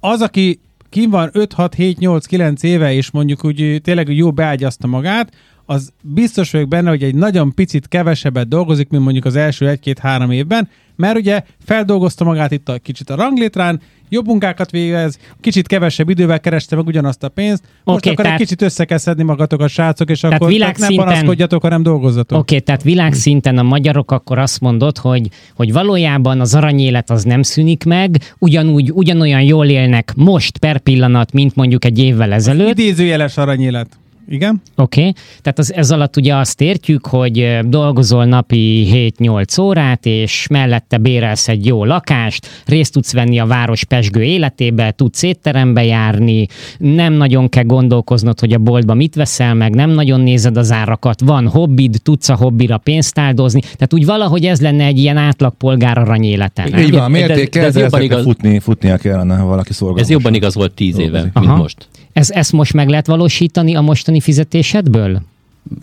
az, 0.00 0.20
aki 0.20 0.60
kim 0.90 1.10
van 1.10 1.30
5, 1.32 1.52
6, 1.52 1.74
7, 1.74 1.98
8, 1.98 2.26
9 2.26 2.62
éve, 2.62 2.92
és 2.92 3.10
mondjuk 3.10 3.44
úgy 3.44 3.80
tényleg 3.82 4.08
jó 4.08 4.32
beágyazta 4.32 4.86
magát, 4.86 5.32
az 5.70 5.92
biztos 6.02 6.50
vagyok 6.50 6.68
benne, 6.68 6.88
hogy 6.88 7.02
egy 7.02 7.14
nagyon 7.14 7.54
picit 7.54 7.88
kevesebbet 7.88 8.48
dolgozik, 8.48 8.88
mint 8.88 9.02
mondjuk 9.02 9.24
az 9.24 9.36
első 9.36 9.68
egy-két-három 9.68 10.30
évben, 10.30 10.68
mert 10.96 11.16
ugye 11.16 11.42
feldolgozta 11.64 12.24
magát 12.24 12.50
itt 12.50 12.68
a 12.68 12.78
kicsit 12.78 13.10
a 13.10 13.14
ranglétrán, 13.14 13.80
jobb 14.08 14.26
munkákat 14.26 14.70
végez, 14.70 15.18
kicsit 15.40 15.66
kevesebb 15.66 16.08
idővel 16.08 16.40
kereste 16.40 16.76
meg 16.76 16.86
ugyanazt 16.86 17.22
a 17.22 17.28
pénzt, 17.28 17.62
most 17.84 17.98
okay, 17.98 18.12
akkor 18.12 18.24
tehát... 18.24 18.40
egy 18.40 18.46
kicsit 18.46 18.62
össze 18.62 18.84
kell 18.84 18.98
szedni 18.98 19.22
magatokat, 19.22 19.68
srácok, 19.68 20.10
és 20.10 20.20
tehát 20.20 20.36
akkor 20.36 20.48
világszinten... 20.48 20.96
ne 20.96 21.04
panaszkodjatok, 21.04 21.62
hanem 21.62 21.82
dolgozzatok. 21.82 22.38
Oké, 22.38 22.54
okay, 22.54 22.66
tehát 22.66 22.82
világszinten 22.82 23.58
a 23.58 23.62
magyarok 23.62 24.10
akkor 24.10 24.38
azt 24.38 24.60
mondod, 24.60 24.98
hogy, 24.98 25.28
hogy 25.54 25.72
valójában 25.72 26.40
az 26.40 26.54
aranyélet 26.54 27.10
az 27.10 27.24
nem 27.24 27.42
szűnik 27.42 27.84
meg, 27.84 28.34
ugyanúgy, 28.38 28.90
ugyanolyan 28.92 29.42
jól 29.42 29.66
élnek 29.66 30.12
most 30.16 30.58
per 30.58 30.78
pillanat, 30.78 31.32
mint 31.32 31.54
mondjuk 31.54 31.84
egy 31.84 31.98
évvel 31.98 32.32
ezelőtt. 32.32 32.70
Az 32.72 32.78
idézőjeles 32.78 33.36
aranyélet. 33.36 33.99
Igen. 34.30 34.62
Oké, 34.76 35.00
okay. 35.00 35.14
tehát 35.42 35.58
az, 35.58 35.74
ez 35.74 35.90
alatt 35.90 36.16
ugye 36.16 36.34
azt 36.36 36.60
értjük, 36.60 37.06
hogy 37.06 37.58
dolgozol 37.62 38.24
napi 38.24 38.88
7-8 39.18 39.60
órát, 39.60 40.06
és 40.06 40.46
mellette 40.50 40.98
bérelsz 40.98 41.48
egy 41.48 41.66
jó 41.66 41.84
lakást, 41.84 42.62
részt 42.66 42.92
tudsz 42.92 43.12
venni 43.12 43.38
a 43.38 43.46
város 43.46 43.84
pesgő 43.84 44.22
életébe, 44.22 44.90
tudsz 44.90 45.22
étterembe 45.22 45.84
járni, 45.84 46.46
nem 46.78 47.12
nagyon 47.12 47.48
kell 47.48 47.64
gondolkoznod, 47.64 48.40
hogy 48.40 48.52
a 48.52 48.58
boltba 48.58 48.94
mit 48.94 49.14
veszel 49.14 49.54
meg, 49.54 49.74
nem 49.74 49.90
nagyon 49.90 50.20
nézed 50.20 50.56
az 50.56 50.72
árakat, 50.72 51.20
van 51.20 51.48
hobbid, 51.48 51.96
tudsz 52.02 52.28
a 52.28 52.36
hobbira 52.36 52.78
pénzt 52.78 53.18
áldozni, 53.18 53.60
tehát 53.60 53.92
úgy 53.92 54.04
valahogy 54.04 54.44
ez 54.44 54.60
lenne 54.60 54.84
egy 54.84 54.98
ilyen 54.98 55.16
átlagpolgár 55.16 55.98
aranyéleten. 55.98 56.78
Így 56.78 56.90
van, 56.90 57.10
miért 57.10 57.48
kell 57.48 58.02
igaz... 58.02 58.22
futni, 58.22 58.58
futnia 58.58 58.96
kellene, 58.96 59.36
ha 59.36 59.44
valaki 59.44 59.72
szolgál. 59.72 60.02
Ez 60.02 60.10
jobban 60.10 60.34
igaz 60.34 60.54
volt 60.54 60.72
tíz 60.72 60.98
éve, 60.98 61.20
mint 61.22 61.46
Aha. 61.46 61.56
most. 61.56 61.88
Ez, 62.12 62.30
ezt 62.30 62.52
most 62.52 62.72
meg 62.72 62.88
lehet 62.88 63.06
valósítani 63.06 63.74
a 63.74 63.80
mostani 63.80 64.20
fizetésedből? 64.20 65.22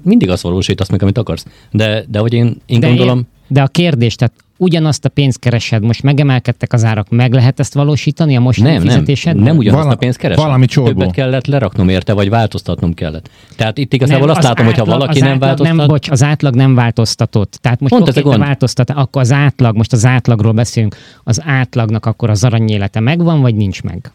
mindig 0.04 0.30
azt 0.30 0.42
valósítasz 0.42 0.90
meg, 0.90 1.02
amit 1.02 1.18
akarsz. 1.18 1.46
De, 1.72 2.04
de 2.08 2.20
hogy 2.20 2.34
én, 2.34 2.56
én 2.66 2.80
de 2.80 2.88
gondolom... 2.88 3.18
Én, 3.18 3.28
de 3.50 3.62
a 3.62 3.68
kérdés, 3.68 4.16
tehát 4.16 4.34
ugyanazt 4.58 5.06
a 5.06 5.10
pénzt 5.10 5.40
keresed, 5.40 5.84
most 5.84 6.04
megemelkedtek 6.04 6.74
az 6.74 6.84
árak, 6.84 7.10
meg 7.10 7.34
lehet 7.34 7.60
ezt 7.60 7.74
valósítani 7.74 8.36
a 8.36 8.40
most 8.40 8.62
nem, 8.62 8.82
fizetésed? 8.82 9.36
Nem, 9.36 9.44
nem 9.44 9.58
ugyanazt 9.58 9.84
Vala, 9.84 9.96
a 9.96 9.98
pénzt 9.98 10.18
keresem. 10.18 10.44
Valami 10.44 10.66
csorgó. 10.66 10.90
Többet 10.90 11.12
kellett 11.12 11.46
leraknom 11.46 11.90
érte, 11.90 12.14
vagy 12.14 12.30
változtatnom 12.30 12.94
kellett. 12.94 13.30
Tehát 13.56 13.78
itt 13.78 13.94
igazából 13.94 14.28
nem, 14.28 14.36
azt 14.36 14.44
látom, 14.44 14.66
átlag, 14.66 14.86
hogyha 14.86 14.98
valaki 14.98 15.20
nem 15.20 15.40
változtat... 15.40 15.76
Nem, 15.76 15.88
bocs, 15.88 16.10
az 16.10 16.24
átlag 16.24 16.56
nem 16.56 16.76
változtatott. 16.76 17.58
Tehát 17.62 17.80
most 17.80 17.94
Pont 17.94 18.18
oké, 18.18 18.38
változtat, 18.38 18.90
akkor 18.90 19.22
az 19.22 19.32
átlag, 19.32 19.76
most 19.76 19.94
az 19.94 20.06
átlagról 20.06 20.52
beszélünk, 20.52 20.96
az 21.24 21.42
átlagnak 21.46 22.06
akkor 22.06 22.30
az 22.30 22.44
aranyélete 22.44 23.00
megvan, 23.00 23.42
vagy 23.42 23.56
nincs 23.56 23.84
meg? 23.84 24.12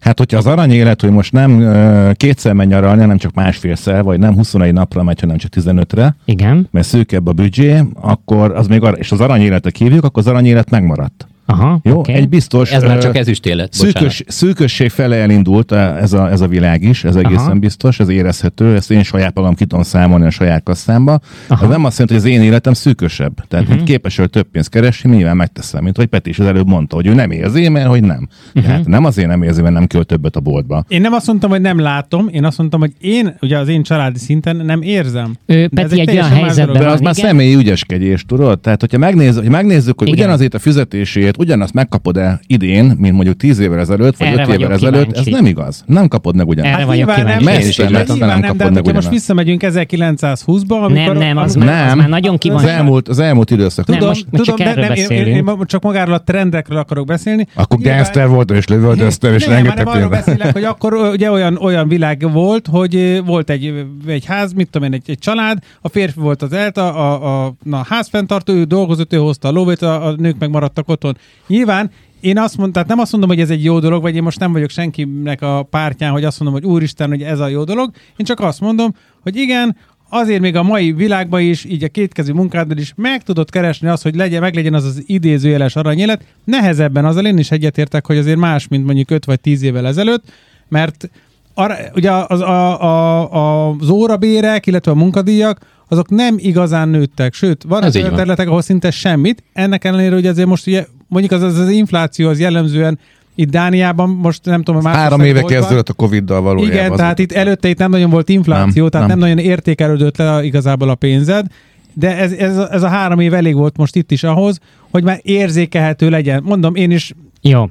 Hát, 0.00 0.18
hogyha 0.18 0.38
az 0.38 0.46
arany 0.46 0.70
élet, 0.70 1.00
hogy 1.00 1.10
most 1.10 1.32
nem 1.32 1.58
uh, 1.58 2.12
kétszer 2.12 2.52
megy 2.52 2.68
nyaralni, 2.68 3.04
nem 3.04 3.18
csak 3.18 3.34
másfélszer, 3.34 4.02
vagy 4.02 4.18
nem 4.18 4.34
21 4.34 4.72
napra 4.72 5.02
megy, 5.02 5.20
hanem 5.20 5.36
csak 5.36 5.50
15-re, 5.56 6.16
Igen. 6.24 6.68
mert 6.70 6.86
szűkebb 6.86 7.26
a 7.26 7.32
büdzsé, 7.32 7.82
akkor 8.00 8.52
az 8.54 8.66
még, 8.66 8.82
ar- 8.82 8.98
és 8.98 9.12
az 9.12 9.20
arany 9.20 9.40
életet 9.40 9.76
hívjuk, 9.76 10.04
akkor 10.04 10.22
az 10.22 10.28
arany 10.28 10.46
élet 10.46 10.70
megmaradt. 10.70 11.28
Aha, 11.50 11.80
Jó, 11.82 11.98
okay. 11.98 12.14
egy 12.14 12.28
biztos... 12.28 12.72
Ez 12.72 12.82
már 12.82 12.98
csak 12.98 13.16
ezüstélet, 13.16 13.72
szűkös, 13.72 14.22
szűkösség 14.26 14.90
fele 14.90 15.16
elindult 15.16 15.72
ez 15.72 16.12
a, 16.12 16.30
ez 16.30 16.40
a 16.40 16.46
világ 16.46 16.82
is, 16.82 17.04
ez 17.04 17.16
egészen 17.16 17.44
Aha. 17.44 17.54
biztos, 17.54 18.00
ez 18.00 18.08
érezhető, 18.08 18.74
ezt 18.74 18.90
én 18.90 19.02
saját 19.02 19.34
magam 19.34 19.54
ki 19.54 19.64
tudom 19.64 19.84
számolni 19.84 20.26
a 20.26 20.30
saját 20.30 20.62
kasszámba. 20.62 21.20
Aha. 21.46 21.64
Ez 21.64 21.70
nem 21.70 21.84
azt 21.84 21.98
jelenti, 21.98 22.20
hogy 22.20 22.32
az 22.32 22.38
én 22.38 22.46
életem 22.46 22.72
szűkösebb. 22.72 23.34
Tehát, 23.48 23.64
uh-huh. 23.64 23.80
hogy 23.80 23.88
képes 23.88 24.16
hogy 24.16 24.30
több 24.30 24.46
pénzt 24.52 24.68
keresni, 24.68 25.16
nyilván 25.16 25.36
megteszem, 25.36 25.82
mint 25.82 25.96
hogy 25.96 26.06
Peti 26.06 26.30
is 26.30 26.38
az 26.38 26.46
előbb 26.46 26.66
mondta, 26.66 26.96
hogy 26.96 27.06
ő 27.06 27.14
nem 27.14 27.30
érzi, 27.30 27.68
mert 27.68 27.86
hogy 27.86 28.02
nem. 28.02 28.28
Uh-huh. 28.54 28.64
Tehát 28.64 28.86
nem 28.86 29.04
azért 29.04 29.28
nem 29.28 29.42
érzi, 29.42 29.62
mert 29.62 29.74
nem 29.74 29.86
költ 29.86 30.06
többet 30.06 30.36
a 30.36 30.40
boltba. 30.40 30.84
Én 30.88 31.00
nem 31.00 31.12
azt 31.12 31.26
mondtam, 31.26 31.50
hogy 31.50 31.60
nem 31.60 31.78
látom, 31.78 32.28
én 32.32 32.44
azt 32.44 32.58
mondtam, 32.58 32.80
hogy 32.80 32.92
én, 33.00 33.36
ugye 33.40 33.58
az 33.58 33.68
én 33.68 33.82
családi 33.82 34.18
szinten 34.18 34.56
nem 34.56 34.82
érzem. 34.82 35.36
Ő, 35.46 35.68
Peti 35.68 36.00
egy, 36.00 36.08
egy 36.08 36.14
olyan 36.14 36.28
helyzetben 36.28 36.82
De 36.82 36.88
az 36.88 37.00
már 37.00 37.14
személyi 37.14 37.54
ügyeskedés, 37.54 38.24
tudod? 38.24 38.60
Tehát, 38.60 38.80
hogyha 38.80 38.98
megnéz, 38.98 39.36
hogy 39.36 39.48
megnézzük, 39.48 39.98
hogy 39.98 40.08
igen. 40.08 40.20
ugyanazért 40.20 40.54
a 40.54 40.58
fizetését, 40.58 41.36
ugyanazt 41.40 41.74
megkapod 41.74 42.18
de 42.20 42.40
idén, 42.46 42.94
mint 42.98 43.14
mondjuk 43.14 43.36
10 43.36 43.58
évvel 43.58 43.78
ezelőtt, 43.78 44.16
vagy 44.16 44.32
5 44.32 44.48
évvel 44.48 44.72
ezelőtt, 44.72 45.16
ez 45.16 45.26
nem 45.26 45.46
igaz. 45.46 45.84
Nem 45.86 46.08
kapod 46.08 46.36
meg 46.36 46.48
ugyanazt. 46.48 46.72
Erre 46.72 46.82
hát 46.82 46.88
vagyok 46.88 47.14
kíváncsi. 47.14 47.44
Nem, 47.44 47.54
messze, 47.54 47.88
nem, 47.88 48.04
nem, 48.18 48.28
nem 48.28 48.40
kapod 48.40 48.72
meg 48.72 48.94
most 48.94 49.08
visszamegyünk 49.08 49.62
1920-ba, 49.64 50.68
amikor... 50.68 50.92
Nem, 50.92 51.16
nem, 51.16 51.36
az, 51.36 51.54
nem, 51.54 51.66
már, 51.66 51.88
az 51.88 51.94
már 51.94 52.08
nagyon 52.08 52.38
Az 52.48 52.64
elmúlt, 52.64 53.08
az 53.08 53.18
elmúlt 53.18 53.50
időszak. 53.50 53.84
Tudom, 53.84 54.00
nem, 54.00 54.08
most, 54.08 54.26
most 54.30 54.44
tudom, 54.44 54.66
csak 54.66 54.76
nem, 54.76 54.92
én, 54.92 55.08
én, 55.08 55.26
én, 55.26 55.56
csak 55.64 55.82
magáról 55.82 56.14
a 56.14 56.22
trendekről 56.22 56.78
akarok 56.78 57.06
beszélni. 57.06 57.46
Akkor 57.54 57.78
gangster 57.78 58.28
volt, 58.28 58.50
és 58.50 58.66
lövöldözte, 58.66 59.34
és 59.34 59.46
rengeteg 59.46 59.84
Nem, 59.84 59.94
arról 59.94 60.08
beszélek, 60.08 60.52
hogy 60.52 60.64
akkor 60.64 60.94
ugye 60.94 61.30
olyan, 61.30 61.56
olyan 61.56 61.88
világ 61.88 62.32
volt, 62.32 62.66
hogy 62.66 63.22
volt 63.26 63.50
egy, 63.50 63.84
egy 64.06 64.24
ház, 64.24 64.52
mit 64.52 64.70
tudom 64.70 64.88
én, 64.88 64.94
egy, 64.94 65.10
egy 65.10 65.18
család, 65.18 65.58
a 65.80 65.88
férfi 65.88 66.20
volt 66.20 66.42
az 66.42 66.52
elta, 66.52 66.94
a, 66.94 67.44
a, 67.44 67.54
a 67.70 67.84
házfenntartó, 67.88 68.52
ő 68.52 68.64
dolgozott, 68.64 69.12
ő 69.12 69.16
hozta 69.16 69.48
a 69.48 69.52
lóvét, 69.52 69.82
a, 69.82 70.06
a 70.06 70.14
nők 70.16 70.38
meg 70.38 70.50
maradtak 70.50 70.88
otthon. 70.88 71.16
Nyilván 71.46 71.90
én 72.20 72.38
azt 72.38 72.56
mondom, 72.56 72.72
tehát 72.72 72.88
nem 72.88 72.98
azt 72.98 73.12
mondom, 73.12 73.30
hogy 73.30 73.40
ez 73.40 73.50
egy 73.50 73.64
jó 73.64 73.78
dolog, 73.78 74.02
vagy 74.02 74.16
én 74.16 74.22
most 74.22 74.38
nem 74.38 74.52
vagyok 74.52 74.70
senkinek 74.70 75.42
a 75.42 75.62
pártján, 75.70 76.12
hogy 76.12 76.24
azt 76.24 76.40
mondom, 76.40 76.60
hogy 76.60 76.70
úristen, 76.70 77.08
hogy 77.08 77.22
ez 77.22 77.38
a 77.38 77.48
jó 77.48 77.64
dolog. 77.64 77.90
Én 78.16 78.26
csak 78.26 78.40
azt 78.40 78.60
mondom, 78.60 78.94
hogy 79.22 79.36
igen, 79.36 79.76
azért 80.08 80.40
még 80.40 80.56
a 80.56 80.62
mai 80.62 80.92
világban 80.92 81.40
is, 81.40 81.64
így 81.64 81.84
a 81.84 81.88
kétkezű 81.88 82.32
munkádban 82.32 82.78
is 82.78 82.92
meg 82.96 83.22
tudod 83.22 83.50
keresni 83.50 83.88
azt, 83.88 84.02
hogy 84.02 84.14
legyen, 84.14 84.40
meglegyen 84.40 84.74
az 84.74 84.84
az 84.84 85.02
idézőjeles 85.06 85.76
aranyélet. 85.76 86.24
Nehezebben 86.44 87.04
azzal 87.04 87.26
én 87.26 87.38
is 87.38 87.50
egyetértek, 87.50 88.06
hogy 88.06 88.16
azért 88.16 88.38
más, 88.38 88.68
mint 88.68 88.84
mondjuk 88.84 89.10
5 89.10 89.24
vagy 89.24 89.40
10 89.40 89.62
évvel 89.62 89.86
ezelőtt, 89.86 90.32
mert 90.68 91.10
arra, 91.54 91.76
ugye 91.94 92.10
az, 92.12 92.40
a, 92.40 92.82
a, 92.82 93.32
a, 93.32 93.68
az 93.80 93.88
órabérek, 93.88 94.66
illetve 94.66 94.90
a 94.90 94.94
munkadíjak, 94.94 95.58
azok 95.88 96.08
nem 96.08 96.34
igazán 96.38 96.88
nőttek, 96.88 97.34
sőt, 97.34 97.62
van 97.62 97.82
az 97.82 97.96
olyan 97.96 98.14
területek, 98.14 98.48
ahol 98.48 98.62
szinte 98.62 98.90
semmit, 98.90 99.42
ennek 99.52 99.84
ellenére, 99.84 100.14
hogy 100.14 100.26
azért 100.26 100.48
most 100.48 100.66
ugye 100.66 100.86
mondjuk 101.10 101.32
az, 101.32 101.42
az, 101.42 101.58
az 101.58 101.68
infláció 101.68 102.28
az 102.28 102.40
jellemzően 102.40 102.98
itt 103.34 103.50
Dániában 103.50 104.08
most 104.08 104.44
nem 104.44 104.62
tudom, 104.62 104.82
már 104.82 104.94
Három 104.94 105.20
éve 105.20 105.42
kezdődött 105.42 105.88
a 105.88 105.92
Covid-dal 105.92 106.40
valójában. 106.40 106.76
Igen, 106.76 106.96
tehát 106.96 107.18
itt 107.18 107.32
előtte 107.32 107.68
itt 107.68 107.78
nem 107.78 107.90
nagyon 107.90 108.10
volt 108.10 108.28
infláció, 108.28 108.82
nem, 108.82 108.90
tehát 108.90 109.08
nem. 109.08 109.18
nem 109.18 109.28
nagyon 109.28 109.44
értékelődött 109.44 110.16
le 110.16 110.44
igazából 110.44 110.88
a 110.88 110.94
pénzed, 110.94 111.46
de 111.94 112.16
ez, 112.16 112.32
ez, 112.32 112.56
ez 112.56 112.82
a 112.82 112.88
három 112.88 113.20
év 113.20 113.34
elég 113.34 113.54
volt 113.54 113.76
most 113.76 113.96
itt 113.96 114.10
is 114.10 114.22
ahhoz, 114.22 114.58
hogy 114.90 115.02
már 115.02 115.20
érzékelhető 115.22 116.10
legyen. 116.10 116.42
Mondom, 116.44 116.74
én 116.74 116.90
is 116.90 117.14
Jó. 117.42 117.68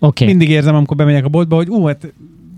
Okay. 0.00 0.26
Mindig 0.26 0.50
érzem, 0.50 0.74
amikor 0.74 0.96
bemegyek 0.96 1.24
a 1.24 1.28
boltba, 1.28 1.56
hogy 1.56 1.68
ú, 1.68 1.86
hát 1.86 2.12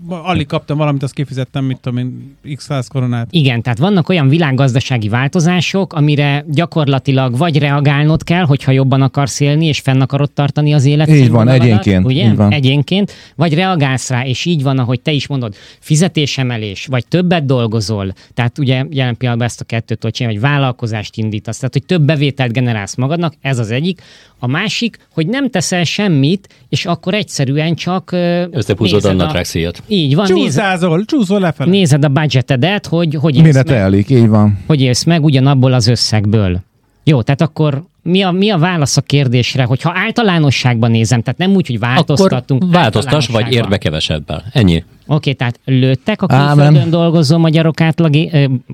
alig 0.07 0.45
kaptam 0.45 0.77
valamit, 0.77 1.03
azt 1.03 1.13
kifizettem, 1.13 1.65
mit 1.65 1.79
tudom 1.79 1.97
én, 1.97 2.35
x 2.55 2.63
száz 2.63 2.87
koronát. 2.87 3.27
Igen, 3.31 3.61
tehát 3.61 3.77
vannak 3.77 4.09
olyan 4.09 4.29
világgazdasági 4.29 5.09
változások, 5.09 5.93
amire 5.93 6.45
gyakorlatilag 6.47 7.37
vagy 7.37 7.57
reagálnod 7.57 8.23
kell, 8.23 8.43
hogyha 8.43 8.71
jobban 8.71 9.01
akarsz 9.01 9.39
élni, 9.39 9.65
és 9.65 9.79
fenn 9.79 10.01
akarod 10.01 10.31
tartani 10.31 10.73
az 10.73 10.85
életet. 10.85 11.15
Így 11.15 11.29
van, 11.29 11.47
egyénként. 11.47 12.05
Ugye? 12.05 12.25
Így 12.25 12.35
van. 12.35 12.51
Egyénként. 12.51 13.11
Vagy 13.35 13.53
reagálsz 13.53 14.09
rá, 14.09 14.25
és 14.25 14.45
így 14.45 14.63
van, 14.63 14.79
ahogy 14.79 15.01
te 15.01 15.11
is 15.11 15.27
mondod, 15.27 15.55
fizetésemelés, 15.79 16.85
vagy 16.85 17.07
többet 17.07 17.45
dolgozol, 17.45 18.13
tehát 18.33 18.59
ugye 18.59 18.85
jelen 18.89 19.17
pillanatban 19.17 19.47
ezt 19.47 19.61
a 19.61 19.65
kettőt 19.65 19.99
tudod 19.99 20.15
csinálni, 20.15 20.39
vagy 20.39 20.49
vállalkozást 20.49 21.17
indítasz, 21.17 21.57
tehát 21.57 21.73
hogy 21.73 21.85
több 21.85 22.01
bevételt 22.01 22.51
generálsz 22.51 22.95
magadnak, 22.95 23.33
ez 23.41 23.59
az 23.59 23.71
egyik. 23.71 24.01
A 24.39 24.47
másik, 24.47 24.97
hogy 25.13 25.27
nem 25.27 25.49
teszel 25.49 25.83
semmit, 25.83 26.47
és 26.69 26.85
akkor 26.85 27.13
egyszerűen 27.13 27.75
csak 27.75 28.11
összehúzod 28.51 29.05
a 29.05 29.13
nadrág 29.13 29.45
Így 29.93 30.15
van. 30.15 30.25
Csúszázol, 30.25 30.89
nézed, 30.89 31.07
csúszol 31.07 31.39
lefelé. 31.39 31.69
Nézed 31.69 32.03
a 32.03 32.07
budgetedet, 32.07 32.87
hogy 32.87 33.17
hogy 33.21 33.41
Mire 33.41 33.63
telik, 33.63 34.09
így 34.09 34.27
van. 34.27 34.59
Hogy 34.67 34.81
élsz 34.81 35.03
meg 35.03 35.23
ugyanabból 35.23 35.73
az 35.73 35.87
összegből. 35.87 36.59
Jó, 37.03 37.21
tehát 37.21 37.41
akkor 37.41 37.83
mi 38.01 38.21
a, 38.21 38.31
mi 38.31 38.49
a 38.49 38.57
válasz 38.57 38.97
a 38.97 39.01
kérdésre, 39.01 39.63
hogyha 39.63 39.91
általánosságban 39.95 40.91
nézem, 40.91 41.21
tehát 41.21 41.39
nem 41.39 41.51
úgy, 41.51 41.67
hogy 41.67 41.79
változtattunk. 41.79 42.63
Akkor 42.63 42.75
változtas, 42.75 43.27
vagy 43.27 43.51
érd 43.51 43.69
be 43.69 43.77
kevesebbel. 43.77 44.43
Ennyi. 44.51 44.75
Oké, 44.75 44.83
okay, 45.05 45.33
tehát 45.33 45.59
lőttek 45.65 46.21
a 46.21 46.25
külföldön 46.27 46.65
Ámen. 46.65 46.89
dolgozó 46.89 47.37
magyarok 47.37 47.81
átlag, 47.81 48.15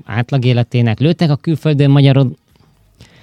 átlag 0.06 0.44
életének, 0.44 1.00
lőttek 1.00 1.30
a 1.30 1.36
külföldön 1.36 1.90
magyarok 1.90 2.32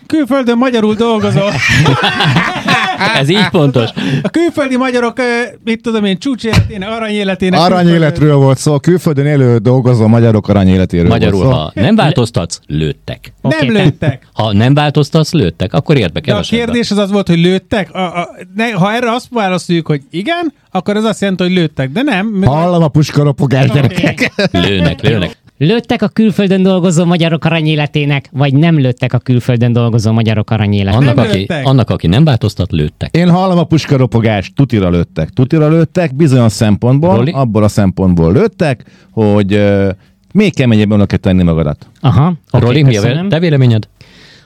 Külföldön 0.08 0.58
magyarul 0.58 0.94
dolgozol. 0.94 1.52
Ez 3.16 3.30
így 3.30 3.50
pontos. 3.52 3.90
A 4.22 4.30
külföldi 4.30 4.78
magyarok, 4.78 5.18
mit 5.64 5.82
tudom 5.82 6.06
én, 6.06 6.18
csúcséletének, 6.18 6.90
aranyéletének. 6.90 7.60
Aranyéletről 7.60 8.36
volt 8.36 8.58
szó, 8.58 8.80
külföldön 8.80 9.26
élő 9.26 9.58
dolgozó 9.58 10.08
magyarok 10.08 10.48
aranyéletéről 10.48 11.08
Magyarul, 11.08 11.44
volt 11.44 11.56
szó. 11.56 11.60
ha 11.60 11.72
nem 11.74 11.96
változtatsz, 11.96 12.60
lőttek. 12.68 13.34
Okay, 13.42 13.68
nem 13.68 13.84
lőttek. 13.84 14.28
Ha 14.34 14.54
nem 14.54 14.74
változtatsz, 14.74 15.32
lőttek, 15.32 15.74
akkor 15.74 15.98
érd 15.98 16.12
be 16.12 16.20
De 16.20 16.34
a 16.36 16.40
kérdés 16.40 16.92
az 16.92 16.98
az 16.98 17.12
volt, 17.12 17.28
hogy 17.28 17.40
lőttek? 17.40 17.94
A, 17.94 18.20
a, 18.20 18.30
ne, 18.56 18.72
ha 18.72 18.94
erre 18.94 19.12
azt 19.12 19.28
válaszoljuk, 19.30 19.88
hogy 19.88 20.02
igen, 20.12 20.54
akkor 20.72 20.96
ez 20.96 21.04
azt 21.04 21.22
jelenti, 21.22 21.44
hogy 21.44 21.54
lőttek, 21.54 21.92
de 21.92 22.02
nem. 22.02 22.44
Hallom 22.46 22.84
a 22.84 22.88
puskaropogás, 22.88 23.70
gyerekek. 23.72 24.32
Lőnek, 24.52 25.02
lőnek. 25.02 25.38
Lőttek 25.58 26.02
a 26.02 26.08
külföldön 26.08 26.64
dolgozó 26.64 27.06
magyarok 27.06 27.46
aranyéletének, 27.46 28.30
vagy 28.32 28.54
nem 28.54 28.80
lőttek 28.80 29.14
a 29.14 29.18
külföldön 29.18 29.74
dolgozó 29.74 30.12
magyarok 30.12 30.52
aranyéletének? 30.52 31.18
Annak, 31.18 31.26
aki, 31.26 31.48
annak, 31.64 31.90
aki 31.90 32.08
nem 32.08 32.24
változtat, 32.24 32.72
lőttek. 32.72 33.16
Én 33.16 33.30
hallom 33.30 33.58
a 33.58 33.64
puskaropogást, 33.64 34.56
tutira 34.56 34.90
lőttek. 34.90 35.30
Tutira 35.30 35.68
lőttek, 35.70 36.16
bizonyos 36.16 36.52
szempontból, 36.52 37.16
Roli? 37.16 37.32
abból 37.32 37.64
a 37.64 37.68
szempontból 37.68 38.34
lőttek, 38.34 38.84
hogy 39.12 39.54
uh, 39.54 39.90
még 40.34 40.56
keményebben 40.56 41.06
kell 41.06 41.18
tenni 41.18 41.44
magadat. 41.44 41.88
Aha. 42.00 42.34
Okay, 42.52 42.68
Roli, 42.68 42.84
mi 42.84 42.98
a 42.98 43.28
te 43.28 43.40
véleményed? 43.40 43.88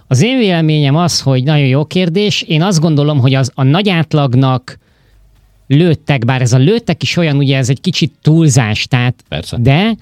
Az 0.07 0.21
én 0.21 0.37
véleményem 0.37 0.95
az, 0.95 1.21
hogy 1.21 1.43
nagyon 1.43 1.67
jó 1.67 1.85
kérdés. 1.85 2.41
Én 2.41 2.61
azt 2.61 2.79
gondolom, 2.79 3.19
hogy 3.19 3.33
az 3.33 3.51
a 3.55 3.63
nagy 3.63 3.89
átlagnak 3.89 4.77
lőttek, 5.67 6.25
bár 6.25 6.41
ez 6.41 6.53
a 6.53 6.57
lőttek 6.57 7.03
is 7.03 7.17
olyan, 7.17 7.37
ugye 7.37 7.57
ez 7.57 7.69
egy 7.69 7.81
kicsit 7.81 8.11
túlzás, 8.21 8.85
tehát, 8.87 9.23
Persze. 9.29 9.57
de 9.59 9.95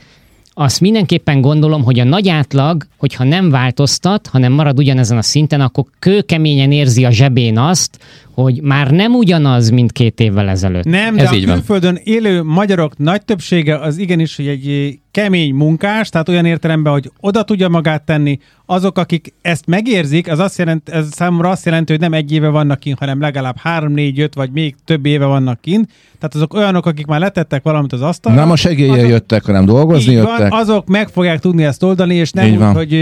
azt 0.60 0.82
mindenképpen 0.82 1.42
gondolom, 1.42 1.84
hogy 1.84 2.00
a 2.00 2.04
nagy 2.04 2.30
átlag, 2.30 2.88
hogyha 2.98 3.24
nem 3.24 3.50
változtat, 3.50 4.28
hanem 4.28 4.51
marad 4.51 4.80
ugyanezen 4.80 5.18
a 5.18 5.22
szinten, 5.22 5.62
akkor 5.62 5.84
kőkeményen 6.00 6.72
érzi 6.72 7.06
a 7.06 7.12
zsebén 7.12 7.58
azt, 7.58 8.00
hogy 8.41 8.62
már 8.62 8.91
nem 8.91 9.13
ugyanaz, 9.13 9.69
mint 9.69 9.91
két 9.91 10.19
évvel 10.19 10.50
ezelőtt. 10.50 10.84
Nem, 10.84 11.15
de 11.15 11.22
Ez 11.22 11.31
a 11.31 11.36
így 11.36 11.46
külföldön 11.46 11.93
van. 11.93 12.01
élő 12.03 12.43
magyarok 12.43 12.98
nagy 12.98 13.25
többsége 13.25 13.77
az 13.77 13.98
igenis, 13.98 14.36
hogy 14.36 14.48
egy 14.48 15.00
kemény 15.12 15.53
munkás, 15.53 16.10
tehát 16.10 16.29
olyan 16.29 16.46
értelemben, 16.46 16.93
hogy 16.93 17.12
oda 17.19 17.43
tudja 17.43 17.69
magát 17.69 18.03
tenni. 18.03 18.39
Azok, 18.65 18.98
akik 18.98 19.34
ezt 19.41 19.65
megérzik, 19.65 20.31
az 20.31 20.39
azt 20.39 20.58
jelent, 20.58 20.89
ez 20.89 21.08
számomra 21.12 21.50
azt 21.50 21.65
jelenti, 21.65 21.91
hogy 21.91 22.01
nem 22.01 22.13
egy 22.13 22.31
éve 22.31 22.48
vannak 22.48 22.79
kint, 22.79 23.00
hanem 23.00 23.22
legalább 23.22 23.58
három, 23.58 23.91
négy, 23.93 24.19
öt 24.19 24.34
vagy 24.34 24.51
még 24.51 24.75
több 24.86 25.05
éve 25.05 25.25
vannak 25.25 25.62
kint. 25.62 25.89
Tehát 26.19 26.36
azok 26.36 26.53
olyanok, 26.53 26.86
akik 26.86 27.05
már 27.05 27.19
letettek 27.19 27.63
valamit 27.63 27.93
az 27.93 28.01
asztalra. 28.01 28.39
Nem 28.39 28.51
a 28.51 28.55
segélye 28.55 29.08
jöttek, 29.08 29.46
hanem 29.46 29.65
dolgozni 29.65 30.13
jöttek. 30.13 30.50
Van, 30.50 30.60
azok 30.60 30.88
meg 30.88 31.08
fogják 31.08 31.39
tudni 31.39 31.63
ezt 31.63 31.84
oldani, 31.84 32.15
és 32.15 32.31
nem 32.31 32.51
úgy, 32.51 32.75
hogy 32.75 32.93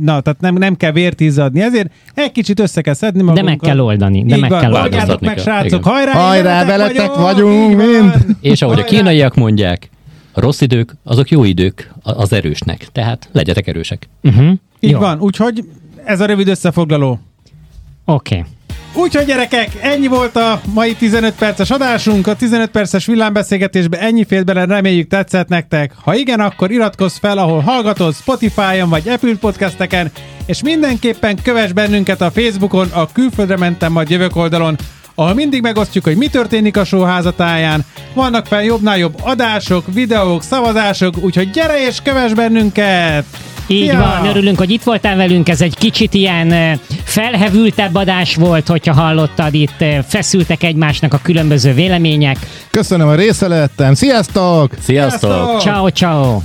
na, 0.00 0.20
tehát 0.20 0.40
nem, 0.40 0.54
nem 0.54 0.76
kell 0.76 0.92
vért 0.92 1.20
izzadni, 1.20 1.60
ezért 1.60 1.90
egy 2.14 2.32
kicsit 2.32 2.60
össze 2.60 2.80
kell 2.80 2.94
szedni 2.94 3.22
magunkat. 3.22 3.44
De 3.44 3.50
meg 3.50 3.58
kell 3.58 3.78
oldani, 3.80 4.24
de 4.24 4.36
meg 4.36 4.50
van, 4.50 4.60
kell 4.60 4.72
oldani. 4.72 5.16
meg, 5.20 5.38
srácok, 5.38 5.84
hajrá, 5.84 6.12
hajrá, 6.12 6.64
veletek 6.64 7.14
vagyunk, 7.14 7.76
vagyunk 7.76 7.76
mind. 7.76 8.36
És 8.40 8.62
ahogy 8.62 8.80
a 8.80 8.84
kínaiak 8.84 9.34
mondják, 9.34 9.90
A 10.32 10.40
rossz 10.40 10.60
idők, 10.60 10.96
azok 11.02 11.30
jó 11.30 11.44
idők 11.44 11.92
az 12.02 12.32
erősnek. 12.32 12.86
Tehát 12.92 13.28
legyetek 13.32 13.66
erősek. 13.66 14.08
Uh-huh. 14.22 14.52
Így 14.80 14.90
jó. 14.90 14.98
van, 14.98 15.20
úgyhogy 15.20 15.64
ez 16.04 16.20
a 16.20 16.26
rövid 16.26 16.48
összefoglaló. 16.48 17.20
Oké. 18.04 18.36
Okay. 18.38 18.50
Úgyhogy 18.96 19.24
gyerekek, 19.24 19.68
ennyi 19.80 20.06
volt 20.06 20.36
a 20.36 20.60
mai 20.72 20.94
15 20.94 21.34
perces 21.34 21.70
adásunk. 21.70 22.26
A 22.26 22.36
15 22.36 22.70
perces 22.70 23.06
villámbeszélgetésbe 23.06 23.98
ennyi 23.98 24.24
félt 24.24 24.44
bele, 24.44 24.64
reméljük 24.64 25.08
tetszett 25.08 25.48
nektek. 25.48 25.92
Ha 26.04 26.14
igen, 26.14 26.40
akkor 26.40 26.70
iratkozz 26.70 27.16
fel, 27.16 27.38
ahol 27.38 27.60
hallgatod, 27.60 28.14
Spotify-on 28.14 28.88
vagy 28.88 29.08
Apple 29.08 29.34
podcasteken, 29.40 30.10
és 30.46 30.62
mindenképpen 30.62 31.36
kövess 31.42 31.72
bennünket 31.72 32.20
a 32.20 32.30
Facebookon, 32.30 32.88
a 32.92 33.12
Külföldre 33.12 33.56
mentem 33.56 33.92
majd 33.92 34.10
jövök 34.10 34.36
oldalon, 34.36 34.76
ahol 35.14 35.34
mindig 35.34 35.62
megosztjuk, 35.62 36.04
hogy 36.04 36.16
mi 36.16 36.26
történik 36.26 36.76
a 36.76 36.84
sóházatáján. 36.84 37.84
Vannak 38.14 38.46
fel 38.46 38.64
jobbnál 38.64 38.98
jobb 38.98 39.14
adások, 39.22 39.84
videók, 39.92 40.42
szavazások, 40.42 41.14
úgyhogy 41.20 41.50
gyere 41.50 41.86
és 41.86 41.98
kövess 42.02 42.32
bennünket! 42.32 43.24
Így 43.66 43.84
ja. 43.84 43.98
van, 43.98 44.26
örülünk, 44.26 44.58
hogy 44.58 44.70
itt 44.70 44.82
voltál 44.82 45.16
velünk, 45.16 45.48
ez 45.48 45.60
egy 45.60 45.76
kicsit 45.76 46.14
ilyen 46.14 46.80
felhevültebb 47.14 47.94
adás 47.94 48.36
volt, 48.36 48.68
hogyha 48.68 48.92
hallottad, 48.92 49.54
itt 49.54 49.84
feszültek 50.06 50.62
egymásnak 50.62 51.14
a 51.14 51.20
különböző 51.22 51.72
vélemények. 51.72 52.36
Köszönöm 52.70 53.08
a 53.08 53.14
részletem, 53.14 53.94
sziasztok! 53.94 54.70
Sziasztok! 54.80 55.60
Ciao, 55.60 55.88
ciao! 55.88 56.40